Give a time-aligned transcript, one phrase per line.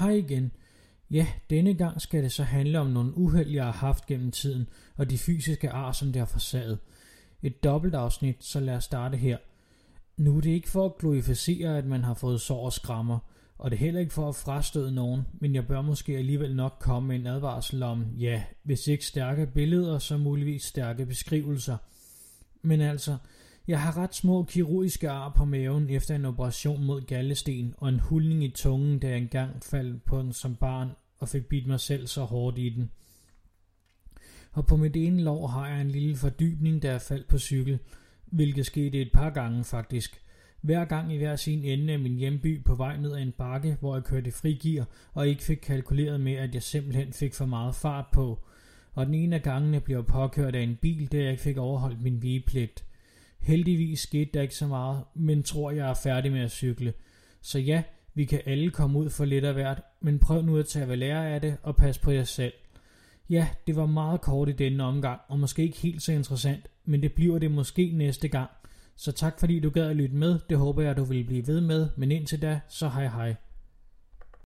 [0.00, 0.52] Hej igen.
[1.10, 4.68] Ja, denne gang skal det så handle om nogle uheld, jeg har haft gennem tiden,
[4.96, 6.78] og de fysiske ar, som det har forsaget.
[7.42, 9.38] Et dobbelt afsnit, så lad os starte her.
[10.16, 13.18] Nu er det ikke for at glorificere, at man har fået sår og skrammer,
[13.58, 16.76] og det er heller ikke for at frastøde nogen, men jeg bør måske alligevel nok
[16.80, 21.76] komme med en advarsel om, ja, hvis ikke stærke billeder, så muligvis stærke beskrivelser.
[22.62, 23.16] Men altså,
[23.68, 28.00] jeg har ret små kirurgiske ar på maven efter en operation mod gallesten og en
[28.00, 31.80] hulning i tungen, da jeg engang faldt på den som barn og fik bidt mig
[31.80, 32.90] selv så hårdt i den.
[34.52, 37.78] Og på mit ene lår har jeg en lille fordybning, da jeg faldt på cykel,
[38.26, 40.20] hvilket skete et par gange faktisk.
[40.60, 43.76] Hver gang i hver sin ende af min hjemby på vej ned ad en bakke,
[43.80, 47.74] hvor jeg kørte frigir og ikke fik kalkuleret med, at jeg simpelthen fik for meget
[47.74, 48.38] fart på.
[48.92, 52.02] Og den ene af gangene blev påkørt af en bil, da jeg ikke fik overholdt
[52.02, 52.84] min vigepligt.
[53.40, 56.92] Heldigvis skete der ikke så meget, men tror jeg er færdig med at cykle.
[57.42, 57.82] Så ja,
[58.14, 60.96] vi kan alle komme ud for lidt af hvert, men prøv nu at tage ved
[60.96, 62.52] lære af det og pas på jer selv.
[63.30, 67.02] Ja, det var meget kort i denne omgang, og måske ikke helt så interessant, men
[67.02, 68.50] det bliver det måske næste gang.
[68.96, 71.60] Så tak fordi du gad at lytte med, det håber jeg du vil blive ved
[71.60, 73.34] med, men indtil da, så hej hej.